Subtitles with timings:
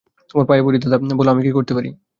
[0.29, 1.89] তোমার পায়ে পড়ি দাদা, বলো, আমি কী করতে পারি।